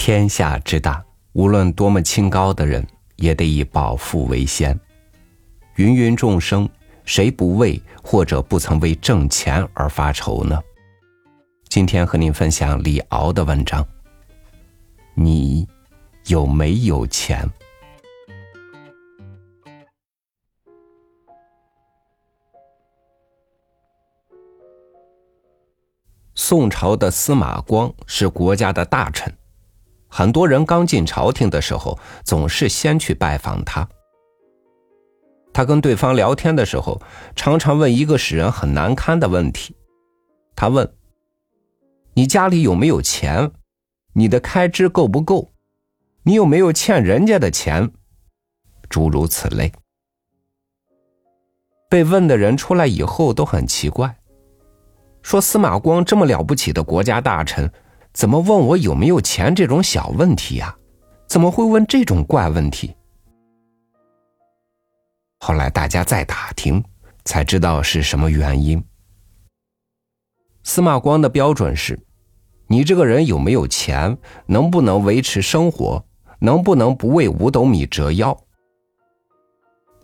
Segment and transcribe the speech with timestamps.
[0.00, 2.84] 天下之大，无论多么清高的人，
[3.16, 4.80] 也得以饱腹为先。
[5.76, 6.66] 芸芸众生，
[7.04, 10.58] 谁不为或者不曾为挣钱而发愁呢？
[11.68, 13.86] 今天和您分享李敖的文章。
[15.12, 15.68] 你
[16.28, 17.46] 有没有钱？
[26.34, 29.30] 宋朝的司马光是国家的大臣，
[30.10, 33.88] 很多人刚进朝廷的时候，总是先去拜访他。
[35.52, 37.00] 他跟对方聊天的时候，
[37.34, 39.74] 常常问一个使人很难堪的问题。
[40.56, 40.92] 他问
[42.14, 43.52] ：“你家里有没有钱？
[44.12, 45.52] 你的开支够不够？
[46.24, 47.90] 你有没有欠人家的钱？”
[48.90, 49.72] 诸如此类。
[51.88, 54.16] 被问的人出来以后都很奇怪。
[55.22, 57.70] 说司马光这么了不起的国家大臣，
[58.12, 60.76] 怎么问我有没有钱这种小问题呀？
[61.26, 62.94] 怎么会问这种怪问题？
[65.38, 66.82] 后来大家再打听，
[67.24, 68.82] 才知道是什么原因。
[70.64, 71.98] 司马光的标准是：
[72.66, 76.04] 你这个人有没有钱，能不能维持生活，
[76.40, 78.36] 能不能不为五斗米折腰？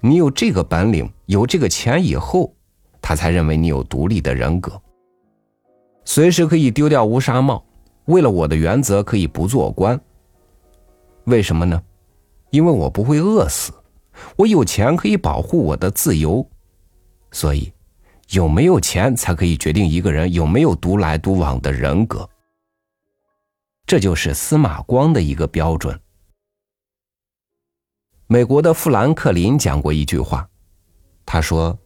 [0.00, 2.54] 你有这个本领，有这个钱以后，
[3.02, 4.80] 他才认为你有独立的人格。
[6.04, 7.65] 随时可以丢掉乌纱帽，
[8.06, 10.00] 为了我的原则可以不做官。
[11.24, 11.82] 为什么呢？
[12.50, 13.72] 因为我不会饿死，
[14.36, 16.48] 我有钱可以保护我的自由，
[17.32, 17.72] 所以
[18.30, 22.28] 有没有钱才可以决定一个人有没有独来独往的人格。
[23.84, 26.00] 这就是司马光的一个标准。
[28.28, 30.48] 美国的富兰克林讲过一句话，
[31.24, 31.76] 他说：“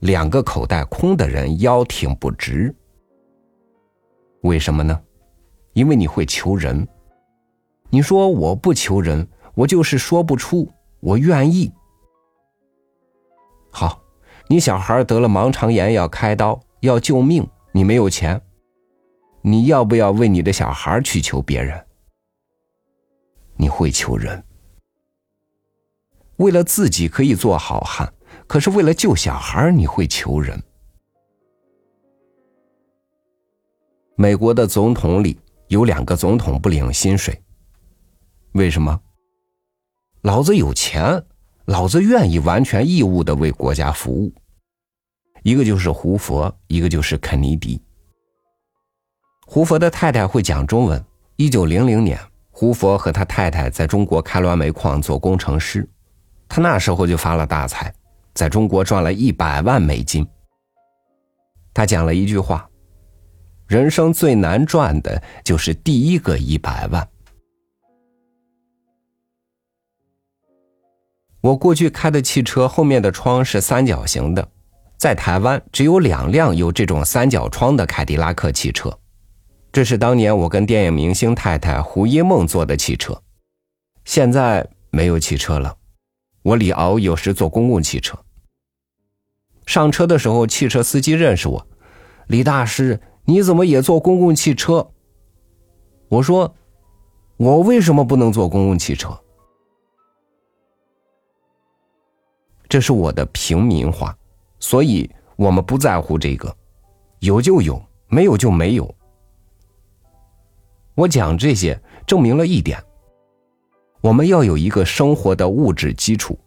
[0.00, 2.74] 两个口袋空的人腰挺不直。”
[4.42, 5.00] 为什么呢？
[5.74, 6.88] 因为你会求人。
[7.90, 10.68] 你说我不求人，我就是说不出
[11.00, 11.70] 我愿意。
[13.70, 14.00] 好，
[14.48, 18.40] 你小孩得了盲肠炎要开刀要救命，你没有钱，
[19.42, 21.84] 你要不要为你的小孩去求别人？
[23.56, 24.42] 你会求人。
[26.38, 28.12] 为了自己可以做好汉，
[28.48, 30.60] 可是为了救小孩，你会求人。
[34.16, 35.38] 美国的总统里
[35.68, 37.42] 有两个总统不领薪水，
[38.52, 39.00] 为什么？
[40.22, 41.24] 老子有钱，
[41.64, 44.32] 老子愿意完全义务的为国家服务。
[45.42, 47.82] 一个就是胡佛，一个就是肯尼迪。
[49.46, 51.04] 胡佛的太太会讲中文。
[51.36, 52.18] 一九零零年，
[52.50, 55.88] 胡佛和他太太在中国开滦煤矿做工程师，
[56.48, 57.92] 他那时候就发了大财，
[58.34, 60.26] 在中国赚了一百万美金。
[61.74, 62.68] 他讲了一句话。
[63.66, 67.08] 人生最难赚的就是第一个一百万。
[71.40, 74.46] 我过去开的汽车后面的窗是三角形的，
[74.96, 78.98] 在台湾只有两辆有这种三角窗的凯迪拉克汽车，
[79.72, 83.22] 这是当年我跟电影明星太太胡一梦坐的汽车。
[84.04, 85.76] 现在没有汽车了，
[86.42, 88.18] 我李敖有时坐公共汽车。
[89.66, 91.66] 上车的时候，汽车司机认识我，
[92.26, 93.00] 李大师。
[93.26, 94.86] 你怎么也坐公共汽车？
[96.08, 96.54] 我说，
[97.36, 99.18] 我为什么不能坐公共汽车？
[102.68, 104.16] 这是我的平民化，
[104.58, 106.54] 所以我们不在乎这个，
[107.20, 108.94] 有就有，没有就没有。
[110.94, 112.78] 我讲这些，证明了一点：
[114.00, 116.38] 我们要有一个生活的物质基础。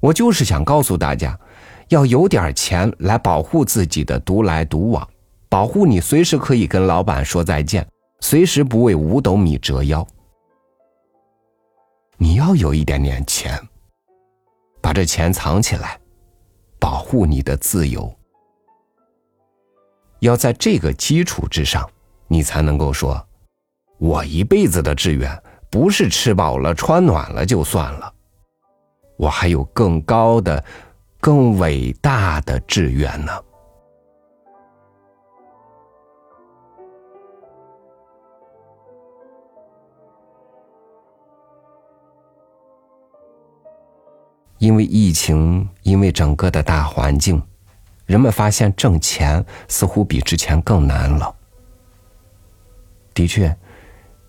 [0.00, 1.38] 我就是想告诉大家，
[1.88, 5.08] 要有点钱来保护自己的独来独往。
[5.48, 7.86] 保护你，随时可以跟老板说再见，
[8.20, 10.06] 随时不为五斗米折腰。
[12.16, 13.58] 你要有一点点钱，
[14.82, 15.98] 把这钱藏起来，
[16.78, 18.12] 保护你的自由。
[20.20, 21.88] 要在这个基础之上，
[22.26, 23.24] 你才能够说，
[23.98, 28.12] 我一辈子的志愿不是吃饱了穿暖了就算了，
[29.16, 30.62] 我还有更高的、
[31.20, 33.32] 更伟大的志愿呢。
[44.58, 47.40] 因为疫情，因为整个的大环境，
[48.06, 51.34] 人们发现挣钱似乎比之前更难了。
[53.14, 53.56] 的确，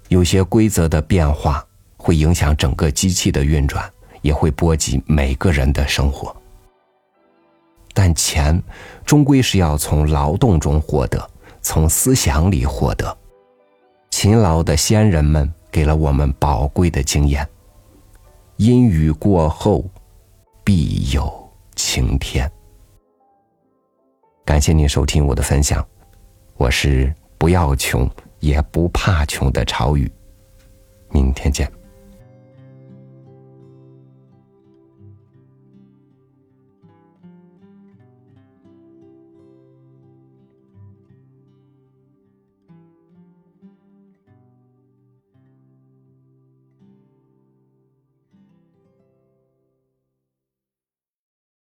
[0.08, 1.66] 有些规则的变化
[1.98, 3.92] 会影响整个机器的运转，
[4.22, 6.36] 也会波及每个人的生活。
[7.94, 8.62] 但钱
[9.06, 11.30] 终归是要从劳动中获得，
[11.62, 13.18] 从思想里获得。
[14.10, 17.48] 勤劳的先人们给了我们宝贵的经验。
[18.58, 19.86] 阴雨过后，
[20.72, 22.48] 必有晴天。
[24.46, 25.84] 感谢您收听我的分享，
[26.58, 28.08] 我是不要穷
[28.40, 30.12] 也不怕穷的朝雨。
[31.10, 31.68] 明天见。